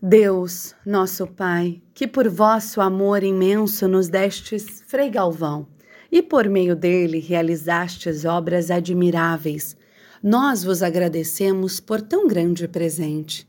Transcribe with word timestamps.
Deus, 0.00 0.76
nosso 0.86 1.26
Pai, 1.26 1.82
que 1.92 2.06
por 2.06 2.28
vosso 2.28 2.80
amor 2.80 3.24
imenso 3.24 3.88
nos 3.88 4.08
destes 4.08 4.80
Frei 4.86 5.10
Galvão 5.10 5.66
e 6.10 6.22
por 6.22 6.48
meio 6.48 6.76
dele 6.76 7.18
realizastes 7.18 8.24
obras 8.24 8.70
admiráveis, 8.70 9.76
nós 10.22 10.62
vos 10.62 10.84
agradecemos 10.84 11.80
por 11.80 12.00
tão 12.00 12.28
grande 12.28 12.68
presente. 12.68 13.44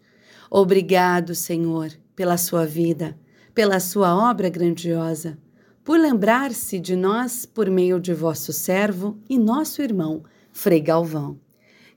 Obrigado, 0.49 1.35
Senhor, 1.35 1.91
pela 2.15 2.35
sua 2.35 2.65
vida, 2.65 3.15
pela 3.53 3.79
sua 3.79 4.15
obra 4.15 4.49
grandiosa, 4.49 5.37
por 5.83 5.99
lembrar-se 5.99 6.79
de 6.79 6.95
nós 6.95 7.45
por 7.45 7.69
meio 7.69 7.99
de 7.99 8.11
vosso 8.15 8.51
servo 8.51 9.19
e 9.29 9.37
nosso 9.37 9.83
irmão, 9.83 10.23
Frei 10.51 10.81
Galvão. 10.81 11.39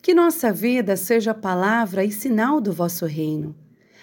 Que 0.02 0.12
nossa 0.12 0.52
vida 0.52 0.94
seja 0.94 1.32
palavra 1.32 2.04
e 2.04 2.12
sinal 2.12 2.60
do 2.60 2.70
vosso 2.70 3.06
reino 3.06 3.56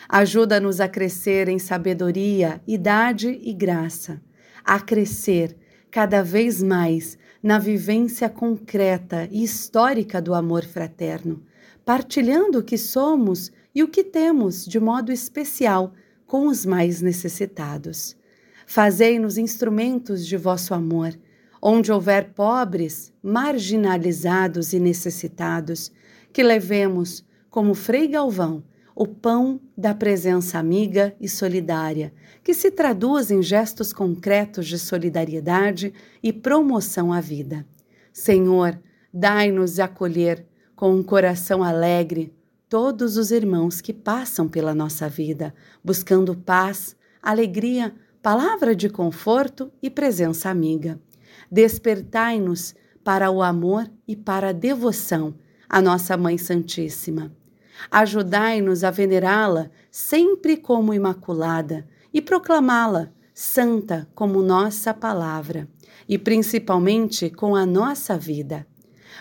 Ajuda-nos 0.07 0.79
a 0.79 0.87
crescer 0.87 1.49
em 1.49 1.59
sabedoria, 1.59 2.61
idade 2.67 3.39
e 3.43 3.53
graça, 3.53 4.21
a 4.63 4.79
crescer 4.79 5.55
cada 5.91 6.23
vez 6.23 6.61
mais 6.61 7.17
na 7.41 7.57
vivência 7.57 8.29
concreta 8.29 9.27
e 9.31 9.43
histórica 9.43 10.21
do 10.21 10.33
amor 10.33 10.63
fraterno, 10.63 11.43
partilhando 11.83 12.59
o 12.59 12.63
que 12.63 12.77
somos 12.77 13.51
e 13.73 13.81
o 13.81 13.87
que 13.87 14.03
temos 14.03 14.65
de 14.65 14.79
modo 14.79 15.11
especial 15.11 15.93
com 16.25 16.47
os 16.47 16.65
mais 16.65 17.01
necessitados. 17.01 18.15
Fazei-nos 18.65 19.37
instrumentos 19.37 20.27
de 20.27 20.37
vosso 20.37 20.73
amor, 20.73 21.17
onde 21.61 21.91
houver 21.91 22.33
pobres, 22.33 23.11
marginalizados 23.21 24.73
e 24.73 24.79
necessitados, 24.79 25.91
que 26.31 26.43
levemos, 26.43 27.25
como 27.49 27.73
Frei 27.73 28.07
Galvão, 28.07 28.63
o 28.99 29.07
pão 29.07 29.61
da 29.77 29.95
presença 29.95 30.59
amiga 30.59 31.15
e 31.21 31.29
solidária, 31.29 32.13
que 32.43 32.53
se 32.53 32.69
traduz 32.69 33.31
em 33.31 33.41
gestos 33.41 33.93
concretos 33.93 34.67
de 34.67 34.77
solidariedade 34.77 35.93
e 36.21 36.33
promoção 36.33 37.13
à 37.13 37.21
vida. 37.21 37.65
Senhor, 38.11 38.77
dai-nos 39.13 39.79
acolher 39.79 40.45
com 40.75 40.93
um 40.93 41.01
coração 41.01 41.63
alegre 41.63 42.35
todos 42.67 43.15
os 43.15 43.31
irmãos 43.31 43.79
que 43.79 43.93
passam 43.93 44.49
pela 44.49 44.75
nossa 44.75 45.07
vida, 45.07 45.55
buscando 45.81 46.35
paz, 46.35 46.93
alegria, 47.21 47.95
palavra 48.21 48.75
de 48.75 48.89
conforto 48.89 49.71
e 49.81 49.89
presença 49.89 50.49
amiga. 50.49 50.99
Despertai-nos 51.49 52.75
para 53.01 53.31
o 53.31 53.41
amor 53.41 53.89
e 54.05 54.13
para 54.13 54.49
a 54.49 54.51
devoção 54.51 55.35
à 55.69 55.81
nossa 55.81 56.17
Mãe 56.17 56.37
Santíssima 56.37 57.38
Ajudai-nos 57.89 58.83
a 58.83 58.91
venerá-la 58.91 59.69
sempre 59.91 60.57
como 60.57 60.93
imaculada 60.93 61.87
e 62.13 62.21
proclamá-la 62.21 63.11
santa 63.33 64.07
como 64.13 64.41
nossa 64.41 64.93
palavra 64.93 65.67
e 66.07 66.17
principalmente 66.17 67.29
com 67.29 67.55
a 67.55 67.65
nossa 67.65 68.17
vida. 68.17 68.67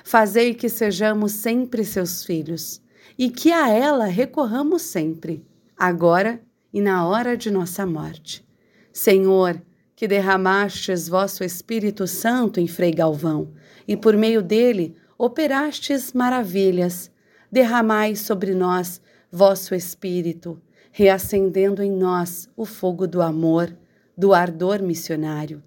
Fazei 0.05 0.55
que 0.55 0.69
sejamos 0.69 1.33
sempre 1.33 1.85
seus 1.85 2.25
filhos 2.25 2.83
e 3.17 3.31
que 3.31 3.53
a 3.53 3.69
ela 3.69 4.07
recorramos 4.07 4.83
sempre, 4.83 5.47
agora 5.77 6.41
e 6.73 6.81
na 6.81 7.07
hora 7.07 7.37
de 7.37 7.51
nossa 7.51 7.87
morte. 7.87 8.47
Senhor, 8.93 9.61
que 9.95 10.07
derramastes 10.07 11.09
vosso 11.09 11.43
Espírito 11.43 12.07
Santo 12.07 12.61
em 12.61 12.69
Frei 12.69 12.93
Galvão 12.93 13.53
e 13.87 13.97
por 13.97 14.17
meio 14.17 14.43
dele 14.43 14.97
operastes 15.17 16.13
maravilhas 16.13 17.11
derramai 17.51 18.15
sobre 18.15 18.55
nós 18.55 19.01
vosso 19.31 19.75
Espírito, 19.75 20.61
reacendendo 20.91 21.83
em 21.83 21.91
nós 21.91 22.49
o 22.57 22.65
fogo 22.65 23.07
do 23.07 23.21
amor, 23.23 23.75
do 24.17 24.33
ardor 24.33 24.83
missionário. 24.83 25.63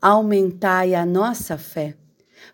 Aumentai 0.00 0.94
a 0.94 1.04
nossa 1.04 1.58
fé. 1.58 1.94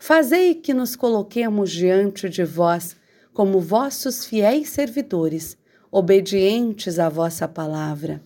Fazei 0.00 0.54
que 0.54 0.74
nos 0.74 0.96
coloquemos 0.96 1.70
diante 1.70 2.28
de 2.28 2.44
vós 2.44 2.96
como 3.32 3.60
vossos 3.60 4.24
fiéis 4.24 4.70
servidores, 4.70 5.56
obedientes 5.90 6.98
à 6.98 7.08
vossa 7.08 7.46
palavra. 7.46 8.20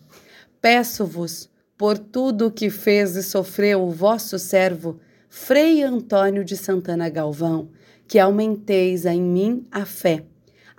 Peço-vos, 0.60 1.50
por 1.76 1.98
tudo 1.98 2.46
o 2.46 2.50
que 2.50 2.70
fez 2.70 3.16
e 3.16 3.22
sofreu 3.22 3.82
o 3.82 3.90
vosso 3.90 4.38
servo, 4.38 5.00
Frei 5.28 5.82
Antônio 5.82 6.44
de 6.44 6.56
Santana 6.56 7.08
Galvão, 7.08 7.70
que 8.06 8.18
aumenteis 8.18 9.04
em 9.04 9.20
mim 9.20 9.66
a 9.70 9.84
fé 9.84 10.24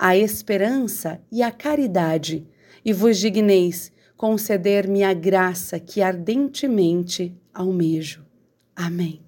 a 0.01 0.17
esperança 0.17 1.22
e 1.31 1.44
a 1.44 1.51
caridade, 1.51 2.47
e 2.84 2.91
vos 2.91 3.19
digneis 3.19 3.91
conceder-me 4.17 5.03
a 5.03 5.13
graça 5.13 5.79
que 5.79 6.01
ardentemente 6.01 7.39
almejo. 7.53 8.25
Amém. 8.75 9.22